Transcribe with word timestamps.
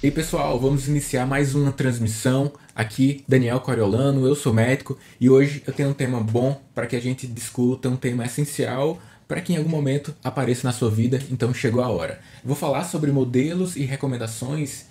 E 0.00 0.12
pessoal, 0.12 0.60
vamos 0.60 0.86
iniciar 0.86 1.26
mais 1.26 1.56
uma 1.56 1.72
transmissão 1.72 2.52
aqui, 2.72 3.24
Daniel 3.26 3.58
Coriolano, 3.58 4.28
eu 4.28 4.36
sou 4.36 4.54
médico 4.54 4.96
e 5.20 5.28
hoje 5.28 5.60
eu 5.66 5.72
tenho 5.72 5.88
um 5.88 5.92
tema 5.92 6.20
bom 6.20 6.62
para 6.72 6.86
que 6.86 6.94
a 6.94 7.00
gente 7.00 7.26
discuta, 7.26 7.88
um 7.88 7.96
tema 7.96 8.24
essencial 8.24 9.02
para 9.26 9.40
que 9.40 9.52
em 9.52 9.56
algum 9.56 9.68
momento 9.68 10.14
apareça 10.22 10.68
na 10.68 10.72
sua 10.72 10.88
vida, 10.88 11.20
então 11.32 11.52
chegou 11.52 11.82
a 11.82 11.88
hora. 11.88 12.20
vou 12.44 12.54
falar 12.54 12.84
sobre 12.84 13.10
modelos 13.10 13.74
e 13.74 13.82
recomendações 13.82 14.84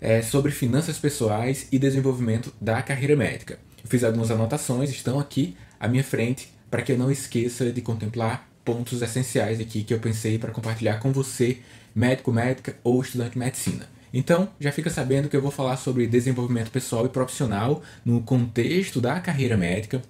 é, 0.00 0.22
sobre 0.22 0.50
finanças 0.50 0.98
pessoais 0.98 1.68
e 1.70 1.78
desenvolvimento 1.78 2.52
da 2.60 2.82
carreira 2.82 3.14
médica. 3.14 3.60
Eu 3.80 3.88
fiz 3.88 4.02
algumas 4.02 4.32
anotações, 4.32 4.90
estão 4.90 5.20
aqui 5.20 5.56
à 5.78 5.86
minha 5.86 6.02
frente, 6.02 6.52
para 6.68 6.82
que 6.82 6.90
eu 6.90 6.98
não 6.98 7.12
esqueça 7.12 7.70
de 7.70 7.80
contemplar 7.80 8.48
pontos 8.64 9.02
essenciais 9.02 9.60
aqui 9.60 9.84
que 9.84 9.94
eu 9.94 10.00
pensei 10.00 10.36
para 10.36 10.50
compartilhar 10.50 10.98
com 10.98 11.12
você, 11.12 11.58
médico, 11.94 12.32
médica 12.32 12.76
ou 12.82 13.00
estudante 13.00 13.34
de 13.34 13.38
medicina. 13.38 14.01
Então, 14.12 14.50
já 14.60 14.70
fica 14.70 14.90
sabendo 14.90 15.28
que 15.28 15.36
eu 15.36 15.40
vou 15.40 15.50
falar 15.50 15.76
sobre 15.76 16.06
desenvolvimento 16.06 16.70
pessoal 16.70 17.06
e 17.06 17.08
profissional 17.08 17.82
no 18.04 18.20
contexto 18.20 19.00
da 19.00 19.18
carreira 19.20 19.56
médica, 19.56 20.02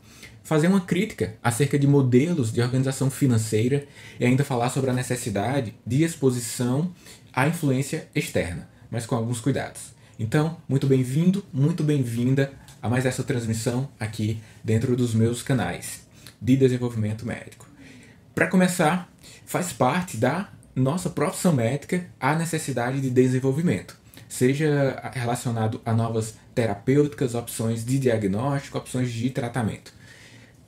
fazer 0.43 0.67
uma 0.67 0.81
crítica 0.81 1.35
acerca 1.43 1.79
de 1.79 1.87
modelos 1.87 2.53
de 2.53 2.61
organização 2.61 3.11
financeira 3.11 3.87
e 4.19 4.25
ainda 4.25 4.45
falar 4.45 4.71
sobre 4.71 4.91
a 4.91 4.95
necessidade 4.95 5.75
de 5.87 6.03
exposição 6.03 6.93
à 7.33 7.47
influência 7.47 8.09
externa, 8.15 8.69
mas 8.91 9.07
com 9.07 9.15
alguns 9.15 9.41
cuidados. 9.41 9.93
Então, 10.19 10.57
muito 10.69 10.87
bem-vindo, 10.87 11.45
muito 11.53 11.85
bem-vinda 11.85 12.53
a 12.83 12.89
mais 12.89 13.07
essa 13.07 13.23
transmissão 13.23 13.89
aqui 13.99 14.41
dentro 14.65 14.97
dos 14.97 15.15
meus 15.15 15.43
canais 15.43 16.07
de 16.41 16.57
desenvolvimento 16.57 17.25
médico. 17.25 17.69
Para 18.35 18.49
começar, 18.49 19.09
faz 19.47 19.73
parte 19.73 20.17
da 20.17 20.49
nossa 20.75 21.11
profissão 21.11 21.53
médica 21.53 22.07
a 22.19 22.35
necessidade 22.35 23.01
de 23.01 23.11
desenvolvimento, 23.11 23.97
seja 24.29 25.11
relacionado 25.13 25.81
a 25.85 25.93
novas 25.93 26.35
terapêuticas, 26.55 27.35
opções 27.35 27.85
de 27.85 27.99
diagnóstico, 27.99 28.79
opções 28.79 29.13
de 29.13 29.29
tratamento. 29.31 29.93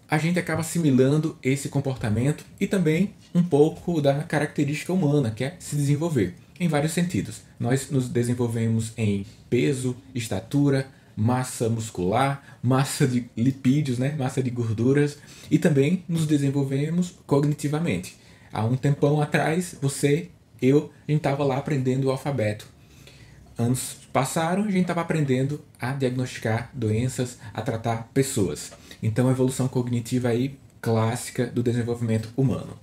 A 0.08 0.18
gente 0.18 0.38
acaba 0.38 0.60
assimilando 0.60 1.38
esse 1.42 1.68
comportamento 1.68 2.44
e 2.60 2.66
também 2.66 3.14
um 3.34 3.42
pouco 3.42 4.00
da 4.00 4.22
característica 4.22 4.92
humana, 4.92 5.30
que 5.30 5.44
é 5.44 5.56
se 5.58 5.74
desenvolver, 5.74 6.34
em 6.60 6.68
vários 6.68 6.92
sentidos. 6.92 7.40
Nós 7.58 7.90
nos 7.90 8.08
desenvolvemos 8.08 8.92
em 8.96 9.24
peso, 9.48 9.96
estatura, 10.14 10.86
massa 11.16 11.68
muscular, 11.68 12.58
massa 12.62 13.06
de 13.08 13.28
lipídios, 13.36 13.98
né? 13.98 14.14
massa 14.18 14.42
de 14.42 14.50
gorduras, 14.50 15.18
e 15.50 15.58
também 15.58 16.04
nos 16.06 16.26
desenvolvemos 16.26 17.14
cognitivamente 17.26 18.23
há 18.54 18.64
um 18.64 18.76
tempão 18.76 19.20
atrás, 19.20 19.76
você, 19.82 20.30
eu, 20.62 20.90
a 21.06 21.10
gente 21.10 21.18
estava 21.18 21.44
lá 21.44 21.58
aprendendo 21.58 22.04
o 22.04 22.10
alfabeto. 22.10 22.66
Anos 23.58 23.98
passaram, 24.12 24.62
a 24.62 24.70
gente 24.70 24.82
estava 24.82 25.00
aprendendo 25.00 25.60
a 25.78 25.92
diagnosticar 25.92 26.70
doenças, 26.72 27.38
a 27.52 27.60
tratar 27.60 28.10
pessoas. 28.14 28.72
Então, 29.02 29.28
a 29.28 29.32
evolução 29.32 29.68
cognitiva 29.68 30.28
aí 30.28 30.58
clássica 30.80 31.46
do 31.46 31.62
desenvolvimento 31.62 32.32
humano. 32.36 32.78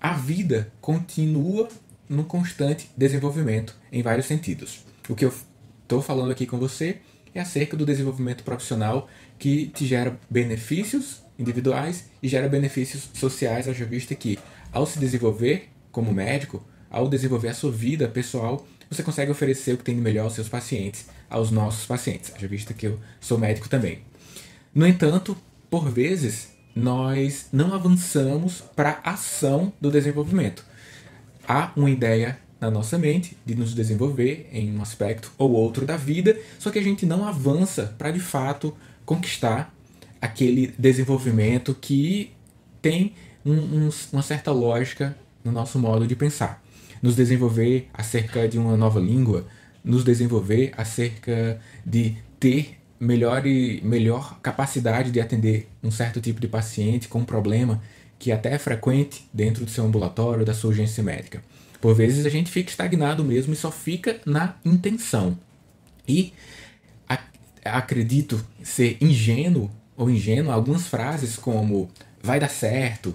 A 0.00 0.12
vida 0.12 0.72
continua 0.80 1.68
num 2.08 2.24
constante 2.24 2.90
desenvolvimento 2.96 3.74
em 3.90 4.02
vários 4.02 4.26
sentidos. 4.26 4.84
O 5.08 5.14
que 5.14 5.24
eu 5.24 5.32
estou 5.82 6.02
falando 6.02 6.30
aqui 6.32 6.46
com 6.46 6.58
você 6.58 6.98
é 7.34 7.40
acerca 7.40 7.76
do 7.76 7.86
desenvolvimento 7.86 8.42
profissional 8.42 9.08
que 9.38 9.66
te 9.68 9.86
gera 9.86 10.18
benefícios 10.28 11.22
individuais 11.38 12.06
e 12.22 12.28
gera 12.28 12.48
benefícios 12.48 13.10
sociais, 13.12 13.68
haja 13.68 13.84
vista 13.84 14.14
que 14.14 14.38
ao 14.76 14.84
se 14.84 14.98
desenvolver 14.98 15.70
como 15.90 16.12
médico, 16.12 16.62
ao 16.90 17.08
desenvolver 17.08 17.48
a 17.48 17.54
sua 17.54 17.72
vida 17.72 18.06
pessoal, 18.08 18.66
você 18.90 19.02
consegue 19.02 19.30
oferecer 19.30 19.72
o 19.72 19.78
que 19.78 19.84
tem 19.84 19.94
de 19.94 20.02
melhor 20.02 20.24
aos 20.24 20.34
seus 20.34 20.50
pacientes, 20.50 21.06
aos 21.30 21.50
nossos 21.50 21.86
pacientes, 21.86 22.30
já 22.38 22.46
visto 22.46 22.74
que 22.74 22.86
eu 22.86 23.00
sou 23.18 23.38
médico 23.38 23.70
também. 23.70 24.00
No 24.74 24.86
entanto, 24.86 25.34
por 25.70 25.88
vezes, 25.88 26.50
nós 26.74 27.46
não 27.50 27.72
avançamos 27.72 28.60
para 28.60 29.00
a 29.02 29.12
ação 29.12 29.72
do 29.80 29.90
desenvolvimento. 29.90 30.62
Há 31.48 31.72
uma 31.74 31.90
ideia 31.90 32.38
na 32.60 32.70
nossa 32.70 32.98
mente 32.98 33.34
de 33.46 33.54
nos 33.54 33.74
desenvolver 33.74 34.46
em 34.52 34.76
um 34.76 34.82
aspecto 34.82 35.32
ou 35.38 35.52
outro 35.52 35.86
da 35.86 35.96
vida, 35.96 36.38
só 36.58 36.70
que 36.70 36.78
a 36.78 36.82
gente 36.82 37.06
não 37.06 37.26
avança 37.26 37.94
para 37.96 38.10
de 38.10 38.20
fato 38.20 38.76
conquistar 39.06 39.74
aquele 40.20 40.74
desenvolvimento 40.78 41.74
que 41.74 42.30
tem 42.82 43.14
um, 43.46 43.86
um, 43.86 43.90
uma 44.12 44.22
certa 44.22 44.50
lógica 44.50 45.16
no 45.44 45.52
nosso 45.52 45.78
modo 45.78 46.06
de 46.06 46.16
pensar. 46.16 46.62
Nos 47.00 47.14
desenvolver 47.14 47.88
acerca 47.94 48.48
de 48.48 48.58
uma 48.58 48.76
nova 48.76 48.98
língua, 48.98 49.46
nos 49.84 50.02
desenvolver 50.02 50.72
acerca 50.76 51.60
de 51.84 52.16
ter 52.40 52.78
melhor, 52.98 53.46
e, 53.46 53.80
melhor 53.82 54.40
capacidade 54.40 55.10
de 55.10 55.20
atender 55.20 55.68
um 55.82 55.90
certo 55.90 56.20
tipo 56.20 56.40
de 56.40 56.48
paciente 56.48 57.06
com 57.06 57.20
um 57.20 57.24
problema 57.24 57.80
que 58.18 58.32
até 58.32 58.54
é 58.54 58.58
frequente 58.58 59.28
dentro 59.32 59.64
do 59.64 59.70
seu 59.70 59.84
ambulatório, 59.84 60.44
da 60.44 60.54
sua 60.54 60.70
urgência 60.70 61.02
médica. 61.02 61.42
Por 61.80 61.94
vezes 61.94 62.26
a 62.26 62.30
gente 62.30 62.50
fica 62.50 62.70
estagnado 62.70 63.22
mesmo 63.22 63.52
e 63.52 63.56
só 63.56 63.70
fica 63.70 64.20
na 64.24 64.56
intenção. 64.64 65.38
E 66.08 66.32
acredito 67.64 68.44
ser 68.62 68.96
ingênuo 69.00 69.70
ou 69.96 70.10
ingênuo 70.10 70.52
algumas 70.52 70.86
frases 70.86 71.36
como 71.36 71.90
vai 72.22 72.40
dar 72.40 72.48
certo, 72.48 73.14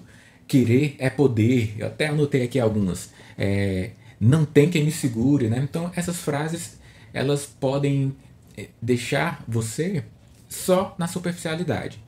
querer 0.52 0.98
é 1.00 1.10
poder. 1.10 1.74
Eu 1.78 1.88
até 1.88 2.08
anotei 2.08 2.44
aqui 2.44 2.60
algumas. 2.60 3.10
É, 3.38 3.92
não 4.20 4.44
tem 4.44 4.70
quem 4.70 4.84
me 4.84 4.92
segure, 4.92 5.48
né? 5.48 5.60
Então 5.64 5.90
essas 5.96 6.18
frases 6.18 6.78
elas 7.14 7.46
podem 7.46 8.14
é, 8.58 8.68
deixar 8.82 9.42
você 9.48 10.04
só 10.50 10.94
na 10.98 11.08
superficialidade. 11.08 12.04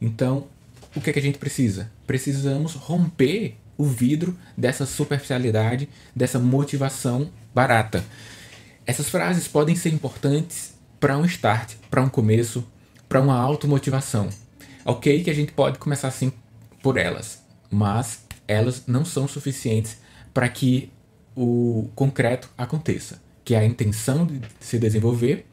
Então 0.00 0.46
o 0.94 1.00
que, 1.00 1.10
é 1.10 1.12
que 1.12 1.18
a 1.18 1.22
gente 1.22 1.38
precisa? 1.38 1.90
Precisamos 2.06 2.74
romper 2.74 3.56
o 3.76 3.84
vidro 3.84 4.38
dessa 4.56 4.86
superficialidade, 4.86 5.88
dessa 6.14 6.38
motivação 6.38 7.28
barata. 7.52 8.04
Essas 8.86 9.08
frases 9.08 9.48
podem 9.48 9.74
ser 9.74 9.92
importantes 9.92 10.74
para 11.00 11.18
um 11.18 11.24
start, 11.24 11.74
para 11.90 12.00
um 12.00 12.08
começo, 12.08 12.64
para 13.08 13.20
uma 13.20 13.36
automotivação. 13.36 14.28
Ok 14.84 15.24
que 15.24 15.30
a 15.30 15.34
gente 15.34 15.52
pode 15.52 15.78
começar 15.78 16.08
assim 16.08 16.32
por 16.80 16.96
elas, 16.96 17.42
mas 17.70 18.24
elas 18.46 18.84
não 18.86 19.04
são 19.04 19.28
suficientes 19.28 19.98
para 20.32 20.48
que 20.48 20.90
o 21.36 21.88
concreto 21.94 22.50
aconteça, 22.56 23.20
que 23.44 23.54
é 23.54 23.58
a 23.58 23.64
intenção 23.64 24.26
de 24.26 24.40
se 24.60 24.78
desenvolver 24.78 25.46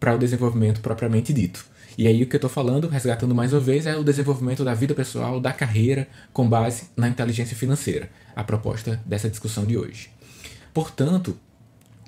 para 0.00 0.14
o 0.14 0.18
desenvolvimento 0.18 0.80
propriamente 0.80 1.32
dito. 1.32 1.64
E 1.96 2.08
aí 2.08 2.22
o 2.22 2.26
que 2.26 2.34
eu 2.34 2.38
estou 2.38 2.50
falando, 2.50 2.88
resgatando 2.88 3.34
mais 3.34 3.52
uma 3.52 3.60
vez, 3.60 3.86
é 3.86 3.96
o 3.96 4.02
desenvolvimento 4.02 4.64
da 4.64 4.74
vida 4.74 4.94
pessoal, 4.94 5.40
da 5.40 5.52
carreira, 5.52 6.08
com 6.32 6.48
base 6.48 6.88
na 6.96 7.08
inteligência 7.08 7.56
financeira, 7.56 8.10
a 8.34 8.42
proposta 8.42 9.00
dessa 9.06 9.30
discussão 9.30 9.64
de 9.64 9.76
hoje. 9.78 10.10
Portanto, 10.72 11.38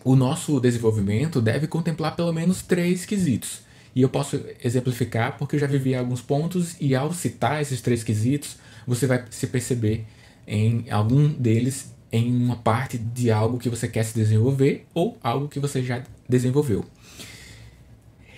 o 0.05 0.17
nosso 0.17 0.59
desenvolvimento 0.61 1.41
deve 1.41 1.69
contemplar 1.69 2.17
pelo 2.17 2.33
menos 2.33 2.63
três 2.63 3.05
quesitos. 3.05 3.61
E 3.95 4.03
eu 4.03 4.09
posso 4.09 4.41
exemplificar 4.63 5.39
porque 5.39 5.57
eu 5.57 5.61
já 5.61 5.67
vivi 5.67 5.95
alguns 5.95 6.21
pontos 6.21 6.77
e 6.81 6.95
ao 6.95 7.13
citar 7.13 7.63
esses 7.63 7.81
três 7.81 8.05
quesitos, 8.05 8.57
você 8.87 9.07
vai 9.07 9.25
se 9.31 9.47
perceber 9.47 10.07
em 10.47 10.91
algum 10.91 11.29
deles 11.29 11.95
em 12.13 12.35
uma 12.35 12.57
parte 12.57 12.97
de 12.97 13.31
algo 13.31 13.59
que 13.59 13.69
você 13.69 13.89
quer 13.89 14.05
se 14.05 14.15
desenvolver 14.15 14.87
ou 14.95 15.19
algo 15.23 15.49
que 15.49 15.59
você 15.59 15.83
já 15.83 16.03
desenvolveu. 16.29 16.85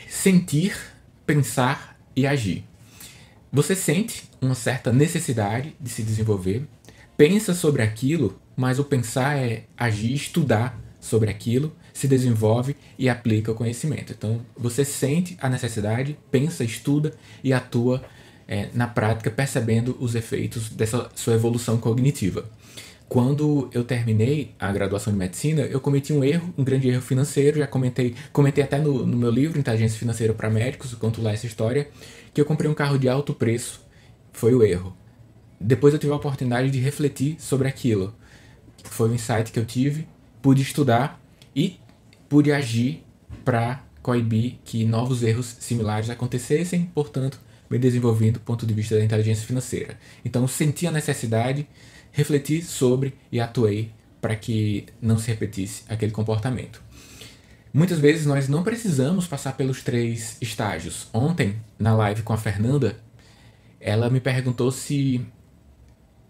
Sentir, 0.08 0.74
pensar 1.26 1.98
e 2.16 2.26
agir. 2.26 2.64
Você 3.52 3.74
sente 3.74 4.24
uma 4.40 4.54
certa 4.54 4.92
necessidade 4.92 5.76
de 5.80 5.88
se 5.88 6.02
desenvolver, 6.02 6.66
pensa 7.16 7.54
sobre 7.54 7.82
aquilo, 7.82 8.38
mas 8.56 8.78
o 8.78 8.84
pensar 8.84 9.38
é 9.38 9.64
agir, 9.76 10.14
estudar 10.14 10.78
sobre 11.00 11.30
aquilo, 11.30 11.74
se 11.92 12.06
desenvolve 12.08 12.76
e 12.98 13.08
aplica 13.08 13.52
o 13.52 13.54
conhecimento. 13.54 14.12
Então, 14.12 14.40
você 14.56 14.84
sente 14.84 15.36
a 15.40 15.48
necessidade, 15.48 16.18
pensa, 16.30 16.64
estuda 16.64 17.14
e 17.42 17.52
atua 17.52 18.02
é, 18.48 18.70
na 18.72 18.86
prática 18.86 19.30
percebendo 19.30 19.96
os 20.00 20.14
efeitos 20.14 20.70
dessa 20.70 21.10
sua 21.14 21.34
evolução 21.34 21.76
cognitiva. 21.76 22.46
quando 23.08 23.70
eu 23.72 23.84
terminei 23.84 24.54
a 24.58 24.70
graduação 24.70 25.10
de 25.12 25.18
medicina, 25.18 25.62
eu 25.62 25.80
cometi 25.80 26.12
um 26.12 26.22
erro, 26.22 26.52
um 26.58 26.62
grande 26.62 26.88
erro 26.90 27.00
financeiro. 27.00 27.58
Já 27.58 27.66
comentei, 27.66 28.14
comentei 28.32 28.62
até 28.62 28.78
no, 28.78 29.06
no 29.06 29.16
meu 29.16 29.30
livro 29.30 29.58
Inteligência 29.58 29.98
Financeira 29.98 30.34
para 30.34 30.50
Médicos, 30.50 30.92
conto 30.94 31.22
lá 31.22 31.32
essa 31.32 31.46
história, 31.46 31.88
que 32.34 32.40
eu 32.40 32.44
comprei 32.44 32.70
um 32.70 32.74
carro 32.74 32.98
de 32.98 33.08
alto 33.08 33.32
preço. 33.32 33.80
Foi 34.30 34.54
o 34.54 34.62
erro. 34.62 34.94
Depois 35.58 35.94
eu 35.94 35.98
tive 35.98 36.12
a 36.12 36.16
oportunidade 36.16 36.70
de 36.70 36.78
refletir 36.78 37.36
sobre 37.38 37.66
aquilo. 37.66 38.14
Foi 38.84 39.08
um 39.08 39.14
insight 39.14 39.52
que 39.52 39.58
eu 39.58 39.64
tive, 39.64 40.06
pude 40.42 40.60
estudar 40.60 41.18
e 41.56 41.80
pude 42.28 42.52
agir 42.52 43.02
para 43.42 43.82
coibir 44.02 44.58
que 44.64 44.84
novos 44.84 45.22
erros 45.22 45.56
similares 45.60 46.10
acontecessem, 46.10 46.90
portanto, 46.94 47.40
me 47.70 47.78
desenvolvendo 47.78 48.34
do 48.34 48.40
ponto 48.40 48.66
de 48.66 48.74
vista 48.74 48.96
da 48.96 49.04
inteligência 49.04 49.46
financeira. 49.46 49.98
Então, 50.24 50.46
senti 50.48 50.86
a 50.86 50.90
necessidade 50.90 51.66
refleti 52.12 52.62
sobre 52.62 53.14
e 53.30 53.40
atuei 53.40 53.92
para 54.20 54.34
que 54.34 54.86
não 55.00 55.18
se 55.18 55.28
repetisse 55.28 55.84
aquele 55.88 56.12
comportamento. 56.12 56.82
Muitas 57.72 57.98
vezes 57.98 58.26
nós 58.26 58.48
não 58.48 58.62
precisamos 58.62 59.26
passar 59.26 59.56
pelos 59.56 59.82
três 59.82 60.36
estágios. 60.40 61.06
Ontem, 61.12 61.56
na 61.78 61.94
live 61.94 62.22
com 62.22 62.32
a 62.32 62.36
Fernanda, 62.36 62.98
ela 63.80 64.10
me 64.10 64.20
perguntou 64.20 64.72
se 64.72 65.24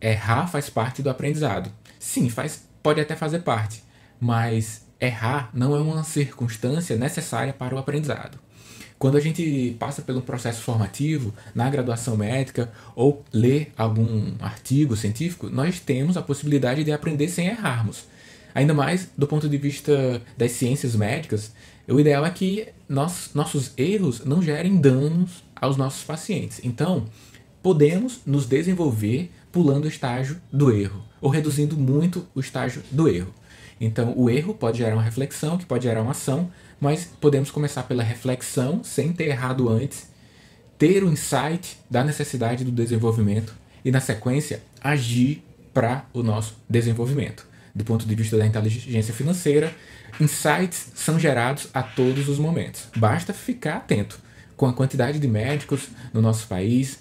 errar 0.01 0.47
faz 0.49 0.69
parte 0.69 1.03
do 1.03 1.09
aprendizado. 1.09 1.71
Sim, 1.99 2.29
faz, 2.29 2.69
pode 2.83 3.01
até 3.01 3.17
fazer 3.17 3.41
parte, 3.41 3.83
mas 4.21 4.87
errar 5.01 5.51
não 5.55 5.75
é 5.75 5.81
uma 5.81 6.05
circunstância 6.05 6.97
necessária 6.97 7.53
para 7.53 7.75
o 7.75 7.79
aprendizado. 7.79 8.39
Quando 8.99 9.17
a 9.17 9.21
gente 9.21 9.77
passa 9.79 10.03
pelo 10.03 10.23
processo 10.23 10.61
formativo 10.63 11.33
na 11.55 11.71
graduação 11.71 12.17
médica 12.17 12.73
ou 12.97 13.25
lê 13.33 13.69
algum 13.77 14.35
artigo 14.41 14.97
científico, 14.97 15.49
nós 15.49 15.79
temos 15.79 16.17
a 16.17 16.23
possibilidade 16.23 16.83
de 16.83 16.91
aprender 16.91 17.29
sem 17.29 17.47
errarmos. 17.47 18.05
Ainda 18.55 18.75
mais 18.75 19.09
do 19.17 19.27
ponto 19.27 19.49
de 19.49 19.57
vista 19.57 20.21
das 20.37 20.53
ciências 20.53 20.97
médicas, 20.97 21.53
o 21.87 22.01
ideal 22.01 22.27
é 22.27 22.31
que 22.31 22.69
nós, 22.89 23.31
nossos 23.35 23.73
erros 23.77 24.25
não 24.25 24.43
gerem 24.43 24.77
danos 24.77 25.45
aos 25.55 25.77
nossos 25.77 26.03
pacientes. 26.03 26.61
Então, 26.65 27.05
podemos 27.63 28.21
nos 28.27 28.47
desenvolver 28.47 29.31
pulando 29.53 29.85
o 29.85 29.89
estágio 29.89 30.41
do 30.53 30.73
erro 30.73 31.05
ou 31.21 31.31
reduzindo 31.31 31.77
muito 31.77 32.27
o 32.35 32.41
estágio 32.41 32.83
do 32.91 33.09
erro. 33.09 33.33
Então, 33.81 34.13
o 34.17 34.29
erro 34.29 34.55
pode 34.55 34.79
gerar 34.79 34.95
uma 34.95 35.03
reflexão, 35.03 35.57
que 35.57 35.65
pode 35.65 35.85
gerar 35.85 36.03
uma 36.03 36.11
ação, 36.11 36.51
mas 36.81 37.05
podemos 37.21 37.51
começar 37.51 37.83
pela 37.85 38.03
reflexão, 38.03 38.83
sem 38.85 39.13
ter 39.13 39.29
errado 39.29 39.69
antes, 39.69 40.09
ter 40.79 41.03
o 41.03 41.11
insight 41.11 41.79
da 41.91 42.05
necessidade 42.05 42.65
do 42.65 42.71
desenvolvimento 42.71 43.55
e, 43.85 43.91
na 43.91 44.01
sequência, 44.01 44.63
agir 44.81 45.43
para 45.75 46.05
o 46.13 46.23
nosso 46.23 46.57
desenvolvimento. 46.69 47.47
Do 47.75 47.85
ponto 47.85 48.07
de 48.07 48.15
vista 48.15 48.37
da 48.37 48.47
inteligência 48.47 49.13
financeira, 49.13 49.75
insights 50.21 50.93
são 50.95 51.19
gerados 51.19 51.69
a 51.75 51.83
todos 51.83 52.29
os 52.29 52.39
momentos. 52.39 52.89
Basta 52.97 53.33
ficar 53.33 53.77
atento 53.77 54.19
com 54.57 54.67
a 54.67 54.73
quantidade 54.73 55.19
de 55.19 55.29
médicos 55.29 55.89
no 56.13 56.21
nosso 56.21 56.47
país, 56.49 56.99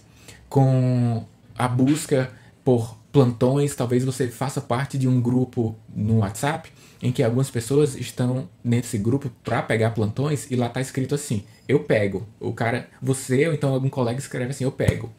com 0.50 1.26
a 1.58 1.68
busca 1.68 2.32
por 2.68 2.98
plantões, 3.14 3.74
talvez 3.74 4.04
você 4.04 4.28
faça 4.28 4.60
parte 4.60 4.98
de 4.98 5.08
um 5.08 5.22
grupo 5.22 5.74
no 5.96 6.18
WhatsApp 6.18 6.70
em 7.02 7.14
que 7.14 7.24
algumas 7.24 7.50
pessoas 7.50 7.96
estão 7.96 8.50
nesse 8.62 8.98
grupo 8.98 9.32
para 9.42 9.62
pegar 9.62 9.92
plantões 9.92 10.52
e 10.52 10.56
lá 10.58 10.68
tá 10.68 10.82
escrito 10.82 11.16
assim: 11.16 11.46
eu 11.66 11.80
pego. 11.80 12.28
O 12.42 12.52
cara, 12.52 12.90
você 13.02 13.48
ou 13.48 13.54
então 13.54 13.74
algum 13.74 13.88
colega 13.88 14.20
escreve 14.20 14.52
assim: 14.52 14.66
eu 14.66 14.72
pego. 14.74 15.10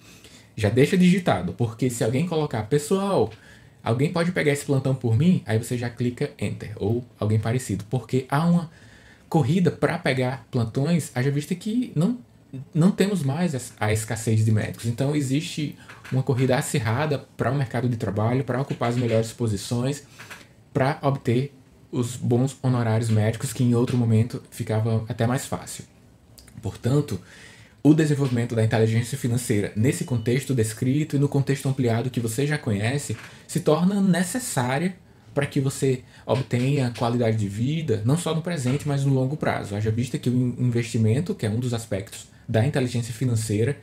Já 0.57 0.69
deixa 0.69 0.95
digitado, 0.95 1.55
porque 1.55 1.89
se 1.89 2.05
alguém 2.05 2.27
colocar 2.27 2.65
pessoal, 2.65 3.31
alguém 3.83 4.13
pode 4.13 4.31
pegar 4.31 4.53
esse 4.53 4.67
plantão 4.67 4.95
por 4.95 5.17
mim, 5.17 5.43
aí 5.47 5.57
você 5.57 5.79
já 5.79 5.89
clica 5.89 6.31
enter 6.39 6.73
ou 6.77 7.03
alguém 7.19 7.39
parecido, 7.39 7.83
porque 7.89 8.27
há 8.29 8.45
uma 8.45 8.71
corrida 9.27 9.71
para 9.71 9.99
pegar 9.99 10.47
plantões, 10.51 11.11
haja 11.15 11.31
vista 11.31 11.55
que 11.55 11.93
não 11.97 12.19
não 12.75 12.91
temos 12.91 13.23
mais 13.23 13.73
a 13.79 13.93
escassez 13.93 14.45
de 14.45 14.53
médicos. 14.53 14.87
Então 14.87 15.15
existe 15.15 15.77
uma 16.11 16.23
corrida 16.23 16.57
acirrada 16.57 17.19
para 17.37 17.51
o 17.51 17.55
mercado 17.55 17.89
de 17.89 17.97
trabalho, 17.97 18.45
para 18.45 18.61
ocupar 18.61 18.91
as 18.91 18.97
melhores 18.97 19.33
posições, 19.33 20.05
para 20.73 20.99
obter 21.03 21.55
os 21.91 22.17
bons 22.17 22.57
honorários 22.63 23.09
médicos 23.09 23.53
que 23.53 23.65
em 23.65 23.75
outro 23.75 23.97
momento 23.97 24.43
ficava 24.51 25.05
até 25.09 25.27
mais 25.27 25.47
fácil. 25.47 25.85
Portanto, 26.61 27.21
o 27.83 27.95
desenvolvimento 27.95 28.55
da 28.55 28.65
inteligência 28.65 29.17
financeira 29.17 29.73
nesse 29.77 30.05
contexto 30.05 30.55
descrito 30.55 31.17
e 31.17 31.19
no 31.19 31.29
contexto 31.29 31.69
ampliado 31.69 32.11
que 32.11 32.21
você 32.21 32.47
já 32.47 32.59
conhece 32.59 33.17
se 33.47 33.61
torna 33.61 34.01
necessária 34.01 34.97
para 35.35 35.47
que 35.47 35.61
você 35.61 36.03
obtenha 36.27 36.93
qualidade 36.99 37.37
de 37.37 37.49
vida, 37.49 38.03
não 38.05 38.19
só 38.19 38.35
no 38.35 38.43
presente, 38.43 38.89
mas 38.89 39.05
no 39.05 39.15
longo 39.15 39.37
prazo. 39.37 39.77
Haja 39.77 39.91
vista 39.91 40.19
que 40.19 40.29
o 40.29 40.33
investimento, 40.59 41.35
que 41.35 41.47
é 41.47 41.51
um 41.51 41.61
dos 41.61 41.73
aspectos 41.73 42.27
da 42.49 42.67
inteligência 42.67 43.15
financeira, 43.15 43.79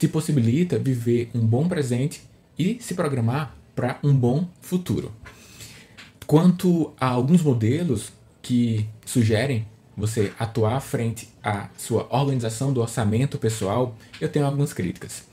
te 0.00 0.08
possibilita 0.08 0.78
viver 0.78 1.30
um 1.34 1.46
bom 1.46 1.68
presente 1.68 2.22
e 2.58 2.78
se 2.80 2.94
programar 2.94 3.54
para 3.76 3.98
um 4.02 4.14
bom 4.14 4.48
futuro. 4.62 5.12
Quanto 6.26 6.94
a 6.98 7.06
alguns 7.06 7.42
modelos 7.42 8.10
que 8.40 8.86
sugerem 9.04 9.66
você 9.94 10.32
atuar 10.38 10.80
frente 10.80 11.28
à 11.42 11.68
sua 11.76 12.08
organização 12.10 12.72
do 12.72 12.80
orçamento 12.80 13.36
pessoal, 13.36 13.94
eu 14.18 14.28
tenho 14.30 14.46
algumas 14.46 14.72
críticas. 14.72 15.24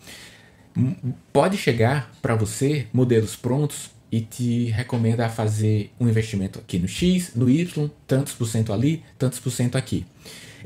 Pode 1.31 1.55
chegar 1.55 2.11
para 2.21 2.35
você 2.35 2.87
modelos 2.91 3.37
prontos 3.37 3.89
e 4.11 4.19
te 4.19 4.65
recomenda 4.65 5.29
fazer 5.29 5.91
um 5.97 6.09
investimento 6.09 6.59
aqui 6.59 6.77
no 6.77 6.89
X, 6.89 7.31
no 7.35 7.49
Y, 7.49 7.89
tantos 8.05 8.33
por 8.33 8.45
cento 8.47 8.73
ali, 8.73 9.01
tantos 9.17 9.39
por 9.39 9.49
cento 9.49 9.77
aqui. 9.77 10.05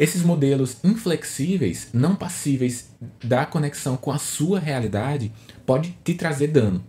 Esses 0.01 0.23
modelos 0.23 0.77
inflexíveis, 0.83 1.89
não 1.93 2.15
passíveis 2.15 2.89
da 3.23 3.45
conexão 3.45 3.95
com 3.95 4.11
a 4.11 4.17
sua 4.17 4.59
realidade, 4.59 5.31
pode 5.63 5.95
te 6.03 6.15
trazer 6.15 6.47
dano. 6.47 6.83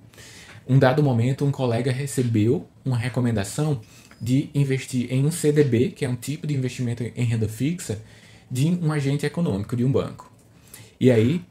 Um 0.67 0.79
dado 0.79 1.03
momento, 1.03 1.45
um 1.45 1.51
colega 1.51 1.93
recebeu 1.93 2.67
uma 2.83 2.97
recomendação 2.97 3.83
de 4.19 4.49
investir 4.55 5.13
em 5.13 5.27
um 5.27 5.31
CDB, 5.31 5.91
que 5.91 6.07
é 6.07 6.09
um 6.09 6.17
tipo 6.17 6.47
de 6.47 6.55
investimento 6.55 7.03
em 7.03 7.25
renda 7.27 7.47
fixa, 7.47 8.01
de 8.51 8.69
um 8.83 8.91
agente 8.91 9.27
econômico, 9.27 9.77
de 9.77 9.85
um 9.85 9.93
banco. 9.93 10.33
E 10.99 11.11
aí, 11.11 11.45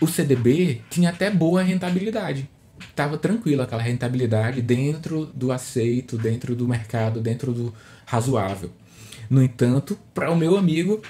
o 0.00 0.06
CDB 0.06 0.82
tinha 0.88 1.10
até 1.10 1.32
boa 1.32 1.64
rentabilidade. 1.64 2.48
Estava 2.78 3.18
tranquilo 3.18 3.62
aquela 3.62 3.82
rentabilidade 3.82 4.62
dentro 4.62 5.26
do 5.26 5.50
aceito, 5.50 6.16
dentro 6.16 6.54
do 6.54 6.68
mercado, 6.68 7.20
dentro 7.20 7.52
do 7.52 7.74
razoável. 8.06 8.70
No 9.28 9.42
entanto, 9.42 9.98
para 10.14 10.30
o 10.30 10.36
meu 10.36 10.56
amigo, 10.56 11.02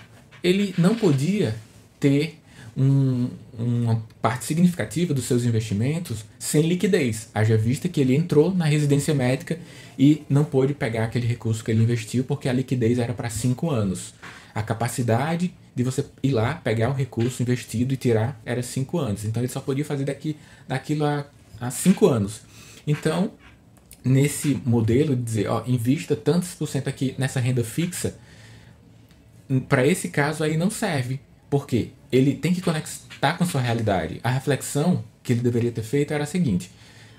ele 0.43 0.75
não 0.79 0.95
podia 0.95 1.55
ter 2.01 2.39
um, 2.77 3.29
uma 3.59 4.03
parte 4.23 4.45
significativa 4.45 5.13
dos 5.13 5.25
seus 5.25 5.45
investimentos 5.45 6.25
sem 6.39 6.63
liquidez, 6.63 7.29
haja 7.35 7.57
vista 7.57 7.89
que 7.89 8.01
ele 8.01 8.15
entrou 8.15 8.55
na 8.55 8.65
residência 8.65 9.13
médica 9.13 9.59
e 9.99 10.23
não 10.29 10.45
pôde 10.45 10.75
pegar 10.75 11.05
aquele 11.05 11.27
recurso 11.27 11.65
que 11.65 11.73
ele 11.73 11.83
investiu 11.83 12.23
porque 12.23 12.49
a 12.49 12.53
liquidez 12.53 12.99
era 12.99 13.13
para 13.13 13.29
cinco 13.29 13.69
anos. 13.71 14.15
A 14.55 14.63
capacidade 14.63 15.53
de 15.75 15.83
você 15.83 16.05
ir 16.23 16.33
lá, 16.33 16.55
pegar 16.55 16.91
o 16.91 16.93
recurso 16.93 17.43
investido 17.43 17.95
e 17.95 17.97
tirar 17.97 18.41
era 18.45 18.63
cinco 18.63 18.99
anos. 18.99 19.25
Então 19.25 19.43
ele 19.43 19.51
só 19.51 19.61
podia 19.61 19.85
fazer 19.85 20.05
daqui, 20.05 20.37
daquilo 20.67 21.05
há 21.05 21.71
cinco 21.71 22.07
anos. 22.07 22.43
Então, 22.87 23.33
nesse 24.05 24.61
modelo 24.65 25.15
de 25.15 25.23
dizer, 25.23 25.49
ó, 25.49 25.63
invista 25.67 26.17
tantos 26.17 26.55
por 26.55 26.69
cento 26.69 26.89
aqui 26.89 27.15
nessa 27.19 27.41
renda 27.41 27.65
fixa, 27.65 28.19
para 29.69 29.87
esse 29.87 30.09
caso 30.09 30.45
aí 30.45 30.57
não 30.57 30.71
serve. 30.71 31.21
Por 31.51 31.67
quê? 31.67 31.91
ele 32.11 32.35
tem 32.35 32.53
que 32.53 32.61
conectar 32.61 33.37
com 33.37 33.45
sua 33.45 33.61
realidade. 33.61 34.21
A 34.23 34.31
reflexão 34.31 35.05
que 35.23 35.33
ele 35.33 35.41
deveria 35.41 35.71
ter 35.71 35.83
feito 35.83 36.13
era 36.13 36.25
a 36.25 36.27
seguinte: 36.27 36.71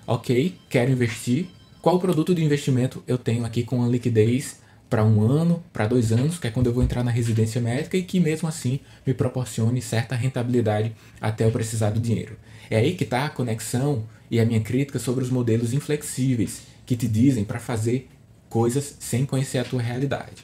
ok, 0.05 0.55
quero 0.69 0.91
investir. 0.91 1.47
Qual 1.81 1.97
produto 1.99 2.35
de 2.35 2.43
investimento 2.43 3.01
eu 3.07 3.17
tenho 3.17 3.45
aqui 3.45 3.63
com 3.63 3.83
a 3.83 3.87
liquidez 3.87 4.59
para 4.89 5.05
um 5.05 5.21
ano, 5.21 5.63
para 5.71 5.87
dois 5.87 6.11
anos, 6.11 6.39
que 6.39 6.47
é 6.47 6.51
quando 6.51 6.67
eu 6.67 6.73
vou 6.73 6.83
entrar 6.83 7.03
na 7.03 7.11
residência 7.11 7.61
médica 7.61 7.95
e 7.95 8.03
que 8.03 8.19
mesmo 8.19 8.47
assim 8.47 8.79
me 9.05 9.13
proporcione 9.13 9.81
certa 9.81 10.15
rentabilidade 10.15 10.95
até 11.21 11.45
eu 11.45 11.51
precisar 11.51 11.91
do 11.91 11.99
dinheiro. 11.99 12.35
É 12.69 12.77
aí 12.77 12.95
que 12.95 13.03
está 13.03 13.25
a 13.25 13.29
conexão 13.29 14.03
e 14.31 14.39
a 14.39 14.45
minha 14.45 14.59
crítica 14.59 14.97
sobre 14.97 15.23
os 15.23 15.29
modelos 15.29 15.73
inflexíveis 15.73 16.63
que 16.85 16.95
te 16.95 17.07
dizem 17.07 17.43
para 17.43 17.59
fazer 17.59 18.09
coisas 18.49 18.95
sem 18.99 19.25
conhecer 19.25 19.59
a 19.59 19.63
tua 19.63 19.81
realidade. 19.81 20.43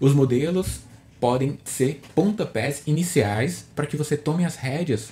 Os 0.00 0.14
modelos 0.14 0.80
podem 1.18 1.58
ser 1.64 2.00
pontapés 2.14 2.82
iniciais 2.86 3.66
para 3.74 3.86
que 3.86 3.96
você 3.96 4.16
tome 4.16 4.44
as 4.44 4.56
rédeas 4.56 5.10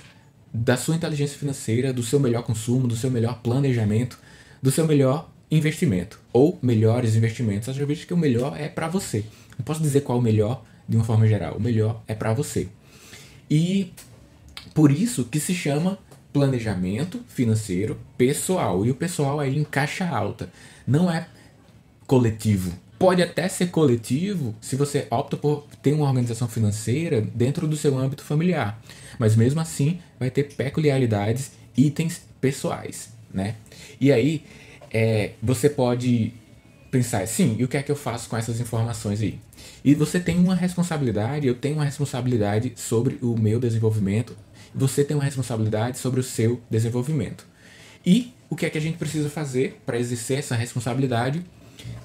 da 0.53 0.75
sua 0.75 0.95
inteligência 0.95 1.37
financeira, 1.37 1.93
do 1.93 2.01
seu 2.01 2.19
melhor 2.19 2.43
consumo, 2.43 2.87
do 2.87 2.95
seu 2.95 3.11
melhor 3.11 3.41
planejamento, 3.41 4.17
do 4.61 4.71
seu 4.71 4.87
melhor 4.87 5.29
investimento 5.51 6.19
ou 6.31 6.57
melhores 6.61 7.15
investimentos. 7.15 7.69
Às 7.69 7.77
vezes 7.77 8.05
que 8.05 8.13
o 8.13 8.17
melhor 8.17 8.59
é 8.59 8.67
para 8.67 8.87
você. 8.87 9.23
Não 9.57 9.65
posso 9.65 9.81
dizer 9.81 10.01
qual 10.01 10.17
é 10.17 10.21
o 10.21 10.23
melhor 10.23 10.63
de 10.87 10.95
uma 10.95 11.05
forma 11.05 11.27
geral. 11.27 11.55
O 11.57 11.61
melhor 11.61 12.01
é 12.07 12.13
para 12.13 12.33
você. 12.33 12.67
E 13.49 13.91
por 14.73 14.91
isso 14.91 15.25
que 15.25 15.39
se 15.39 15.53
chama 15.53 15.97
planejamento 16.31 17.21
financeiro 17.27 17.97
pessoal. 18.17 18.85
E 18.85 18.91
o 18.91 18.95
pessoal 18.95 19.39
aí 19.39 19.57
em 19.57 19.63
caixa 19.63 20.07
alta. 20.07 20.51
Não 20.85 21.11
é 21.11 21.27
coletivo. 22.05 22.73
Pode 22.97 23.21
até 23.21 23.47
ser 23.47 23.67
coletivo 23.67 24.53
se 24.59 24.75
você 24.75 25.07
opta 25.09 25.37
por 25.37 25.65
ter 25.81 25.93
uma 25.93 26.05
organização 26.05 26.47
financeira 26.47 27.21
dentro 27.21 27.67
do 27.67 27.77
seu 27.77 27.97
âmbito 27.97 28.23
familiar. 28.23 28.81
Mas 29.17 29.35
mesmo 29.35 29.59
assim 29.61 29.99
vai 30.19 30.29
ter 30.29 30.43
peculiaridades, 30.55 31.51
itens 31.77 32.21
pessoais, 32.41 33.09
né? 33.33 33.55
E 34.01 34.11
aí 34.11 34.43
é, 34.91 35.31
você 35.41 35.69
pode 35.69 36.33
pensar, 36.89 37.27
sim, 37.27 37.55
e 37.59 37.63
o 37.63 37.67
que 37.67 37.77
é 37.77 37.83
que 37.83 37.91
eu 37.91 37.95
faço 37.95 38.29
com 38.29 38.35
essas 38.35 38.59
informações 38.59 39.21
aí? 39.21 39.39
E 39.83 39.93
você 39.93 40.19
tem 40.19 40.39
uma 40.39 40.55
responsabilidade, 40.55 41.47
eu 41.47 41.55
tenho 41.55 41.75
uma 41.75 41.85
responsabilidade 41.85 42.73
sobre 42.75 43.17
o 43.21 43.37
meu 43.37 43.59
desenvolvimento, 43.59 44.35
você 44.73 45.03
tem 45.03 45.15
uma 45.15 45.23
responsabilidade 45.23 45.97
sobre 45.97 46.19
o 46.19 46.23
seu 46.23 46.61
desenvolvimento. 46.69 47.45
E 48.05 48.33
o 48.49 48.55
que 48.55 48.65
é 48.65 48.69
que 48.69 48.77
a 48.77 48.81
gente 48.81 48.97
precisa 48.97 49.29
fazer 49.29 49.79
para 49.85 49.99
exercer 49.99 50.39
essa 50.39 50.55
responsabilidade? 50.55 51.43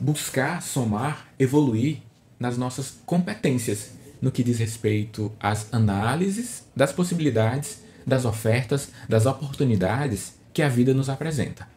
Buscar, 0.00 0.62
somar, 0.62 1.28
evoluir 1.38 1.98
nas 2.38 2.58
nossas 2.58 2.98
competências 3.06 3.90
no 4.20 4.30
que 4.30 4.42
diz 4.42 4.58
respeito 4.58 5.32
às 5.40 5.72
análises 5.72 6.64
das 6.74 6.92
possibilidades, 6.92 7.82
das 8.06 8.24
ofertas, 8.24 8.90
das 9.08 9.26
oportunidades 9.26 10.34
que 10.52 10.62
a 10.62 10.68
vida 10.68 10.94
nos 10.94 11.08
apresenta. 11.08 11.73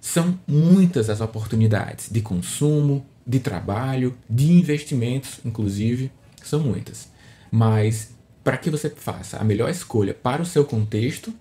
São 0.00 0.38
muitas 0.46 1.10
as 1.10 1.20
oportunidades 1.20 2.08
de 2.10 2.20
consumo, 2.20 3.04
de 3.26 3.38
trabalho, 3.38 4.16
de 4.28 4.52
investimentos, 4.52 5.40
inclusive, 5.44 6.10
são 6.42 6.60
muitas. 6.60 7.08
Mas 7.50 8.10
para 8.42 8.56
que 8.56 8.70
você 8.70 8.88
faça 8.88 9.36
a 9.36 9.44
melhor 9.44 9.70
escolha 9.70 10.14
para 10.14 10.42
o 10.42 10.46
seu 10.46 10.64
contexto, 10.64 11.32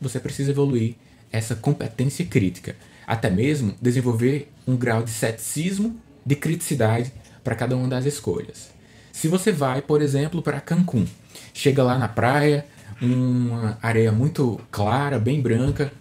você 0.00 0.20
precisa 0.20 0.52
evoluir 0.52 0.94
essa 1.32 1.54
competência 1.54 2.24
crítica, 2.24 2.76
até 3.06 3.28
mesmo 3.28 3.74
desenvolver 3.80 4.50
um 4.66 4.76
grau 4.76 5.02
de 5.02 5.10
ceticismo, 5.10 6.00
de 6.24 6.36
criticidade 6.36 7.12
para 7.42 7.56
cada 7.56 7.76
uma 7.76 7.88
das 7.88 8.04
escolhas. 8.04 8.70
Se 9.12 9.26
você 9.26 9.50
vai, 9.50 9.82
por 9.82 10.00
exemplo, 10.00 10.40
para 10.40 10.60
Cancún, 10.60 11.06
chega 11.52 11.82
lá 11.82 11.98
na 11.98 12.06
praia, 12.06 12.64
uma 13.00 13.78
areia 13.82 14.12
muito 14.12 14.60
clara, 14.70 15.18
bem 15.18 15.40
branca, 15.40 15.92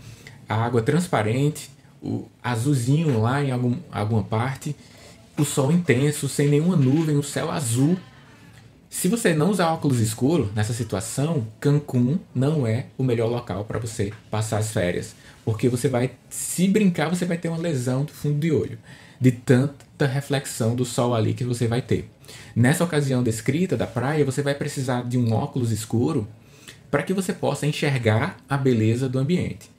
a 0.47 0.55
água 0.55 0.81
transparente, 0.81 1.69
o 2.01 2.27
azulzinho 2.43 3.21
lá 3.21 3.43
em 3.43 3.51
algum, 3.51 3.75
alguma 3.91 4.23
parte, 4.23 4.75
o 5.37 5.45
sol 5.45 5.71
intenso, 5.71 6.27
sem 6.27 6.47
nenhuma 6.47 6.75
nuvem, 6.75 7.17
o 7.17 7.23
céu 7.23 7.51
azul. 7.51 7.97
Se 8.89 9.07
você 9.07 9.33
não 9.33 9.51
usar 9.51 9.71
óculos 9.71 9.99
escuros 9.99 10.53
nessa 10.55 10.73
situação, 10.73 11.45
Cancún 11.59 12.17
não 12.33 12.65
é 12.65 12.87
o 12.97 13.03
melhor 13.03 13.29
local 13.29 13.65
para 13.65 13.79
você 13.79 14.11
passar 14.31 14.57
as 14.57 14.71
férias, 14.71 15.15
porque 15.45 15.69
você 15.69 15.87
vai, 15.87 16.11
se 16.29 16.67
brincar, 16.67 17.09
você 17.09 17.25
vai 17.25 17.37
ter 17.37 17.49
uma 17.49 17.57
lesão 17.57 18.05
do 18.05 18.11
fundo 18.11 18.39
de 18.39 18.51
olho, 18.51 18.79
de 19.19 19.31
tanta 19.31 20.07
reflexão 20.07 20.75
do 20.75 20.85
sol 20.85 21.13
ali 21.13 21.33
que 21.33 21.43
você 21.43 21.67
vai 21.67 21.81
ter. 21.81 22.09
Nessa 22.55 22.83
ocasião 22.83 23.21
descrita 23.21 23.77
da 23.77 23.85
praia, 23.85 24.25
você 24.25 24.41
vai 24.41 24.55
precisar 24.55 25.03
de 25.03 25.17
um 25.17 25.33
óculos 25.33 25.71
escuro 25.71 26.27
para 26.89 27.03
que 27.03 27.13
você 27.13 27.33
possa 27.33 27.67
enxergar 27.67 28.37
a 28.49 28.57
beleza 28.57 29.09
do 29.09 29.19
ambiente 29.19 29.69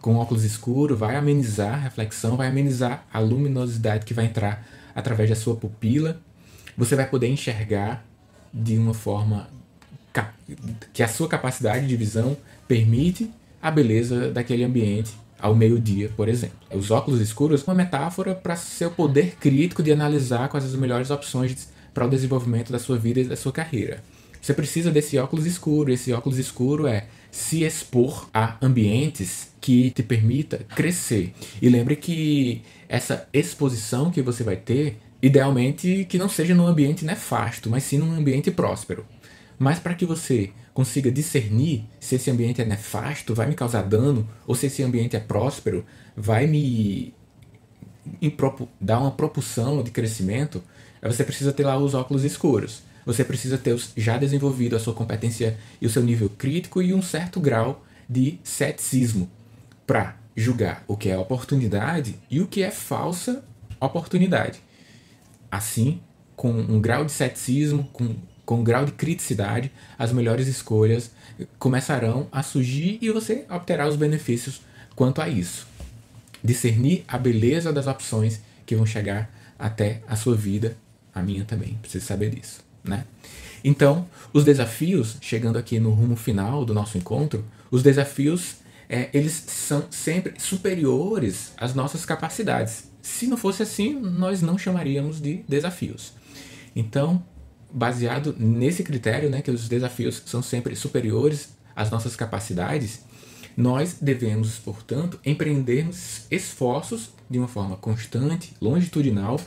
com 0.00 0.16
óculos 0.16 0.44
escuros, 0.44 0.98
vai 0.98 1.16
amenizar 1.16 1.74
a 1.74 1.76
reflexão, 1.76 2.36
vai 2.36 2.48
amenizar 2.48 3.04
a 3.12 3.18
luminosidade 3.18 4.04
que 4.04 4.14
vai 4.14 4.26
entrar 4.26 4.66
através 4.94 5.28
da 5.28 5.36
sua 5.36 5.56
pupila. 5.56 6.20
Você 6.76 6.94
vai 6.94 7.08
poder 7.08 7.28
enxergar 7.28 8.04
de 8.52 8.76
uma 8.76 8.94
forma 8.94 9.48
que 10.92 11.02
a 11.02 11.08
sua 11.08 11.28
capacidade 11.28 11.86
de 11.86 11.96
visão 11.96 12.36
permite 12.66 13.30
a 13.62 13.70
beleza 13.70 14.30
daquele 14.30 14.64
ambiente 14.64 15.12
ao 15.38 15.54
meio-dia, 15.54 16.10
por 16.16 16.28
exemplo. 16.28 16.56
Os 16.72 16.90
óculos 16.90 17.20
escuros 17.20 17.60
são 17.60 17.72
uma 17.72 17.82
metáfora 17.82 18.34
para 18.34 18.56
seu 18.56 18.90
poder 18.90 19.36
crítico 19.36 19.82
de 19.82 19.92
analisar 19.92 20.48
quais 20.48 20.64
as 20.64 20.74
melhores 20.74 21.10
opções 21.10 21.68
para 21.94 22.06
o 22.06 22.10
desenvolvimento 22.10 22.72
da 22.72 22.78
sua 22.78 22.98
vida 22.98 23.20
e 23.20 23.24
da 23.24 23.36
sua 23.36 23.52
carreira. 23.52 24.02
Você 24.40 24.54
precisa 24.54 24.90
desse 24.90 25.18
óculos 25.18 25.46
escuro. 25.46 25.92
Esse 25.92 26.12
óculos 26.12 26.38
escuro 26.38 26.86
é 26.86 27.06
se 27.30 27.64
expor 27.64 28.28
a 28.32 28.56
ambientes 28.60 29.52
que 29.60 29.90
te 29.90 30.02
permita 30.02 30.58
crescer. 30.74 31.32
E 31.60 31.68
lembre 31.68 31.96
que 31.96 32.62
essa 32.88 33.28
exposição 33.32 34.10
que 34.10 34.22
você 34.22 34.42
vai 34.42 34.56
ter, 34.56 34.98
idealmente 35.20 36.06
que 36.08 36.18
não 36.18 36.28
seja 36.28 36.54
num 36.54 36.66
ambiente 36.66 37.04
nefasto, 37.04 37.68
mas 37.68 37.84
sim 37.84 37.98
num 37.98 38.12
ambiente 38.12 38.50
próspero. 38.50 39.04
Mas 39.58 39.78
para 39.78 39.94
que 39.94 40.06
você 40.06 40.50
consiga 40.72 41.10
discernir 41.10 41.84
se 41.98 42.14
esse 42.14 42.30
ambiente 42.30 42.62
é 42.62 42.64
nefasto, 42.64 43.34
vai 43.34 43.48
me 43.48 43.54
causar 43.54 43.82
dano, 43.82 44.28
ou 44.46 44.54
se 44.54 44.66
esse 44.66 44.82
ambiente 44.82 45.16
é 45.16 45.20
próspero, 45.20 45.84
vai 46.16 46.46
me 46.46 47.12
dar 48.80 49.00
uma 49.00 49.10
propulsão 49.10 49.82
de 49.82 49.90
crescimento, 49.90 50.62
você 51.02 51.24
precisa 51.24 51.52
ter 51.52 51.64
lá 51.64 51.76
os 51.76 51.94
óculos 51.94 52.24
escuros 52.24 52.87
você 53.08 53.24
precisa 53.24 53.56
ter 53.56 53.74
já 53.96 54.18
desenvolvido 54.18 54.76
a 54.76 54.78
sua 54.78 54.92
competência 54.92 55.56
e 55.80 55.86
o 55.86 55.88
seu 55.88 56.02
nível 56.02 56.28
crítico 56.28 56.82
e 56.82 56.92
um 56.92 57.00
certo 57.00 57.40
grau 57.40 57.82
de 58.06 58.38
ceticismo 58.44 59.30
para 59.86 60.14
julgar 60.36 60.84
o 60.86 60.94
que 60.94 61.08
é 61.08 61.16
oportunidade 61.16 62.16
e 62.30 62.38
o 62.38 62.46
que 62.46 62.62
é 62.62 62.70
falsa 62.70 63.42
oportunidade. 63.80 64.60
Assim, 65.50 66.02
com 66.36 66.50
um 66.50 66.78
grau 66.82 67.02
de 67.02 67.10
ceticismo, 67.10 67.88
com, 67.94 68.14
com 68.44 68.56
um 68.56 68.62
grau 68.62 68.84
de 68.84 68.92
criticidade, 68.92 69.72
as 69.98 70.12
melhores 70.12 70.46
escolhas 70.46 71.10
começarão 71.58 72.28
a 72.30 72.42
surgir 72.42 72.98
e 73.00 73.10
você 73.10 73.46
obterá 73.48 73.88
os 73.88 73.96
benefícios 73.96 74.60
quanto 74.94 75.22
a 75.22 75.30
isso. 75.30 75.66
Discernir 76.44 77.06
a 77.08 77.16
beleza 77.16 77.72
das 77.72 77.86
opções 77.86 78.42
que 78.66 78.76
vão 78.76 78.84
chegar 78.84 79.34
até 79.58 80.02
a 80.06 80.14
sua 80.14 80.36
vida, 80.36 80.76
a 81.14 81.22
minha 81.22 81.46
também, 81.46 81.78
precisa 81.80 82.04
saber 82.04 82.28
disso 82.28 82.67
né? 82.88 83.04
Então, 83.62 84.06
os 84.32 84.44
desafios, 84.44 85.16
chegando 85.20 85.58
aqui 85.58 85.78
no 85.78 85.90
rumo 85.90 86.16
final 86.16 86.64
do 86.64 86.74
nosso 86.74 86.96
encontro, 86.96 87.44
os 87.70 87.82
desafios, 87.82 88.56
é, 88.88 89.10
eles 89.12 89.32
são 89.46 89.84
sempre 89.90 90.34
superiores 90.38 91.52
às 91.56 91.74
nossas 91.74 92.04
capacidades. 92.04 92.90
Se 93.02 93.26
não 93.26 93.36
fosse 93.36 93.62
assim, 93.62 93.94
nós 93.94 94.42
não 94.42 94.58
chamaríamos 94.58 95.20
de 95.20 95.44
desafios. 95.48 96.12
Então, 96.74 97.22
baseado 97.70 98.34
nesse 98.38 98.82
critério, 98.82 99.28
né, 99.28 99.42
que 99.42 99.50
os 99.50 99.68
desafios 99.68 100.22
são 100.24 100.42
sempre 100.42 100.74
superiores 100.74 101.50
às 101.74 101.90
nossas 101.90 102.16
capacidades, 102.16 103.00
nós 103.56 103.96
devemos, 104.00 104.56
portanto, 104.58 105.18
empreendermos 105.24 106.22
esforços 106.30 107.10
de 107.28 107.38
uma 107.38 107.48
forma 107.48 107.76
constante, 107.76 108.54
longitudinal, 108.60 109.40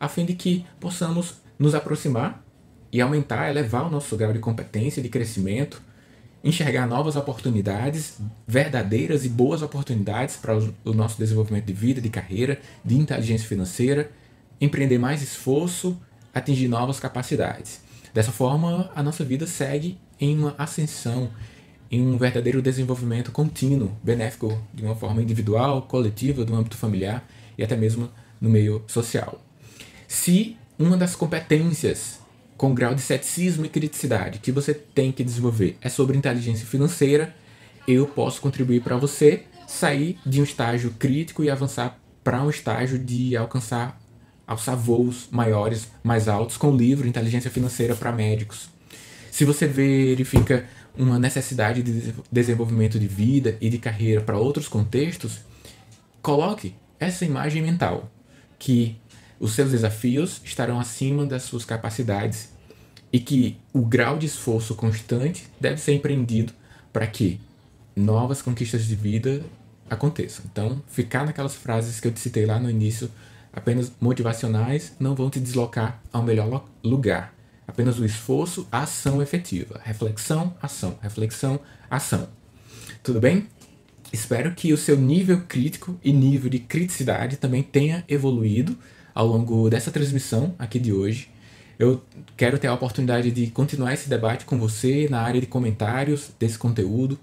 a 0.00 0.08
fim 0.08 0.24
de 0.24 0.34
que 0.34 0.64
possamos 0.80 1.34
nos 1.58 1.74
aproximar 1.74 2.42
e 2.92 3.00
aumentar, 3.00 3.50
elevar 3.50 3.86
o 3.86 3.90
nosso 3.90 4.16
grau 4.16 4.32
de 4.32 4.38
competência, 4.38 5.02
de 5.02 5.08
crescimento, 5.08 5.82
enxergar 6.42 6.86
novas 6.86 7.16
oportunidades, 7.16 8.18
verdadeiras 8.46 9.24
e 9.24 9.28
boas 9.28 9.62
oportunidades 9.62 10.36
para 10.36 10.56
o 10.84 10.92
nosso 10.92 11.18
desenvolvimento 11.18 11.66
de 11.66 11.72
vida, 11.72 12.00
de 12.00 12.08
carreira, 12.08 12.60
de 12.84 12.96
inteligência 12.96 13.48
financeira, 13.48 14.10
empreender 14.60 14.98
mais 14.98 15.22
esforço, 15.22 16.00
atingir 16.34 16.68
novas 16.68 17.00
capacidades. 17.00 17.80
Dessa 18.14 18.32
forma, 18.32 18.90
a 18.94 19.02
nossa 19.02 19.24
vida 19.24 19.46
segue 19.46 19.98
em 20.20 20.38
uma 20.38 20.54
ascensão, 20.56 21.30
em 21.90 22.06
um 22.06 22.16
verdadeiro 22.16 22.62
desenvolvimento 22.62 23.30
contínuo, 23.32 23.92
benéfico 24.02 24.60
de 24.72 24.84
uma 24.84 24.94
forma 24.94 25.22
individual, 25.22 25.82
coletiva, 25.82 26.44
do 26.44 26.54
âmbito 26.54 26.76
familiar 26.76 27.26
e 27.56 27.62
até 27.62 27.76
mesmo 27.76 28.10
no 28.40 28.48
meio 28.48 28.82
social. 28.86 29.40
Se 30.06 30.56
uma 30.78 30.96
das 30.96 31.16
competências 31.16 32.20
com 32.58 32.74
grau 32.74 32.92
de 32.92 33.00
ceticismo 33.00 33.64
e 33.64 33.68
criticidade 33.68 34.40
que 34.40 34.50
você 34.50 34.74
tem 34.74 35.12
que 35.12 35.22
desenvolver 35.22 35.78
é 35.80 35.88
sobre 35.88 36.18
inteligência 36.18 36.66
financeira, 36.66 37.32
eu 37.86 38.04
posso 38.04 38.40
contribuir 38.40 38.82
para 38.82 38.96
você 38.96 39.44
sair 39.66 40.18
de 40.26 40.40
um 40.40 40.44
estágio 40.44 40.90
crítico 40.98 41.44
e 41.44 41.48
avançar 41.48 41.98
para 42.22 42.42
um 42.42 42.50
estágio 42.50 42.98
de 42.98 43.36
alcançar 43.36 43.98
alçar 44.46 44.76
voos 44.76 45.28
maiores, 45.30 45.88
mais 46.02 46.26
altos 46.26 46.56
com 46.56 46.72
o 46.72 46.76
livro 46.76 47.06
Inteligência 47.06 47.50
Financeira 47.50 47.94
para 47.94 48.10
Médicos. 48.10 48.70
Se 49.30 49.44
você 49.44 49.66
verifica 49.66 50.64
uma 50.96 51.18
necessidade 51.18 51.82
de 51.82 52.14
desenvolvimento 52.32 52.98
de 52.98 53.06
vida 53.06 53.58
e 53.60 53.68
de 53.68 53.78
carreira 53.78 54.22
para 54.22 54.38
outros 54.38 54.66
contextos, 54.66 55.40
coloque 56.22 56.74
essa 56.98 57.26
imagem 57.26 57.62
mental 57.62 58.10
que 58.58 58.96
os 59.40 59.52
seus 59.52 59.70
desafios 59.70 60.40
estarão 60.44 60.80
acima 60.80 61.24
das 61.24 61.42
suas 61.42 61.64
capacidades 61.64 62.50
e 63.12 63.20
que 63.20 63.56
o 63.72 63.82
grau 63.82 64.18
de 64.18 64.26
esforço 64.26 64.74
constante 64.74 65.46
deve 65.60 65.80
ser 65.80 65.94
empreendido 65.94 66.52
para 66.92 67.06
que 67.06 67.40
novas 67.94 68.42
conquistas 68.42 68.84
de 68.84 68.94
vida 68.94 69.42
aconteçam. 69.88 70.44
Então, 70.50 70.82
ficar 70.88 71.24
naquelas 71.24 71.54
frases 71.54 72.00
que 72.00 72.08
eu 72.08 72.12
te 72.12 72.20
citei 72.20 72.44
lá 72.44 72.58
no 72.58 72.70
início, 72.70 73.10
apenas 73.52 73.92
motivacionais, 74.00 74.92
não 74.98 75.14
vão 75.14 75.30
te 75.30 75.40
deslocar 75.40 76.00
ao 76.12 76.22
melhor 76.22 76.64
lugar. 76.82 77.34
Apenas 77.66 77.98
o 77.98 78.04
esforço, 78.04 78.66
a 78.70 78.82
ação 78.82 79.22
efetiva. 79.22 79.80
Reflexão, 79.84 80.54
ação. 80.60 80.98
Reflexão, 81.02 81.60
ação. 81.90 82.28
Tudo 83.02 83.20
bem? 83.20 83.46
Espero 84.12 84.54
que 84.54 84.72
o 84.72 84.76
seu 84.76 84.96
nível 84.96 85.42
crítico 85.46 85.98
e 86.02 86.12
nível 86.12 86.48
de 86.48 86.58
criticidade 86.58 87.36
também 87.36 87.62
tenha 87.62 88.04
evoluído 88.08 88.76
ao 89.18 89.26
longo 89.26 89.68
dessa 89.68 89.90
transmissão 89.90 90.54
aqui 90.56 90.78
de 90.78 90.92
hoje. 90.92 91.28
Eu 91.76 92.00
quero 92.36 92.56
ter 92.56 92.68
a 92.68 92.74
oportunidade 92.74 93.32
de 93.32 93.48
continuar 93.48 93.92
esse 93.92 94.08
debate 94.08 94.44
com 94.44 94.56
você 94.56 95.08
na 95.10 95.20
área 95.20 95.40
de 95.40 95.46
comentários 95.48 96.30
desse 96.38 96.56
conteúdo. 96.56 97.18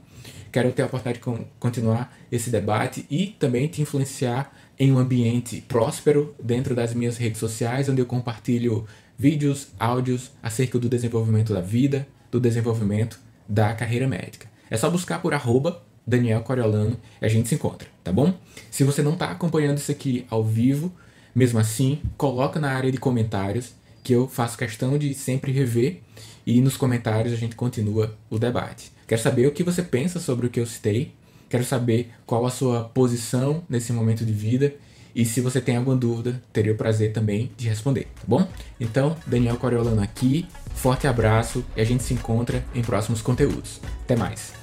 Quero 0.52 0.74
ter 0.74 0.82
a 0.82 0.88
oportunidade 0.88 1.24
de 1.24 1.46
continuar 1.58 2.14
esse 2.30 2.50
debate 2.50 3.06
e 3.10 3.28
também 3.40 3.70
te 3.70 3.82
influenciar 3.82 4.52
em 4.78 4.92
um 4.92 4.98
ambiente 4.98 5.64
próspero 5.70 6.36
dentro 6.44 6.76
das 6.76 6.94
minhas 6.94 7.16
redes 7.16 7.40
sociais, 7.40 7.88
onde 7.88 8.02
eu 8.02 8.06
compartilho 8.06 8.86
vídeos, 9.18 9.70
áudios 9.80 10.32
acerca 10.44 10.78
do 10.78 10.90
desenvolvimento 10.90 11.54
da 11.54 11.62
vida, 11.62 12.06
do 12.30 12.42
desenvolvimento 12.42 13.18
da 13.48 13.74
carreira 13.74 14.06
médica. 14.06 14.50
É 14.70 14.76
só 14.76 14.90
buscar 14.90 15.22
por 15.22 15.34
arroba 15.34 15.82
Daniel 16.06 16.42
Coriolano 16.42 16.98
e 17.22 17.26
a 17.26 17.30
gente 17.30 17.48
se 17.48 17.56
encontra, 17.56 17.88
tá 18.04 18.12
bom? 18.12 18.34
Se 18.70 18.84
você 18.84 19.02
não 19.02 19.14
está 19.14 19.32
acompanhando 19.32 19.78
isso 19.78 19.92
aqui 19.94 20.26
ao 20.30 20.44
vivo, 20.44 20.92
mesmo 21.36 21.60
assim, 21.60 22.02
coloca 22.18 22.60
na 22.60 22.72
área 22.72 22.92
de 22.92 22.98
comentários 22.98 23.74
que 24.02 24.14
eu 24.14 24.28
faço 24.28 24.58
questão 24.58 24.98
de 24.98 25.14
sempre 25.14 25.52
rever 25.52 26.00
e 26.46 26.62
nos 26.62 26.78
comentários 26.78 27.34
a 27.34 27.38
gente 27.38 27.56
continua 27.56 28.16
o 28.30 28.40
debate. 28.40 28.92
Quero 29.06 29.22
saber 29.22 29.46
o 29.48 29.52
que 29.52 29.64
você 29.64 29.84
pensa 29.84 30.20
sobre 30.20 30.48
o 30.48 30.50
que 30.50 30.60
eu 30.60 30.66
citei, 30.66 31.14
quero 31.50 31.66
saber 31.66 32.12
qual 32.26 32.46
a 32.46 32.52
sua 32.52 32.86
posição 32.86 33.64
nesse 33.68 33.92
momento 33.92 34.24
de 34.26 34.32
vida 34.32 34.74
e 35.14 35.26
se 35.26 35.42
você 35.42 35.62
tem 35.62 35.78
alguma 35.78 35.96
dúvida, 35.96 36.42
teria 36.52 36.74
o 36.74 36.78
prazer 36.78 37.14
também 37.14 37.52
de 37.58 37.70
responder, 37.70 38.04
tá 38.16 38.24
bom? 38.28 38.48
Então, 38.80 39.16
Daniel 39.26 39.58
Coriolano 39.58 40.02
aqui, 40.02 40.46
forte 40.76 41.08
abraço 41.08 41.66
e 41.76 41.82
a 41.82 41.86
gente 41.86 42.04
se 42.04 42.14
encontra 42.14 42.64
em 42.76 42.82
próximos 42.82 43.22
conteúdos. 43.22 43.80
Até 44.04 44.16
mais! 44.16 44.54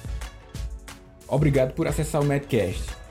Obrigado 1.27 1.73
por 1.73 1.87
acessar 1.87 2.21
o 2.21 2.25
Medcast. 2.25 3.02